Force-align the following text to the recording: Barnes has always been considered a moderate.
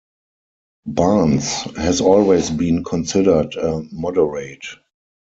Barnes 0.87 1.61
has 1.77 2.01
always 2.01 2.49
been 2.49 2.83
considered 2.83 3.53
a 3.55 3.83
moderate. 3.91 4.65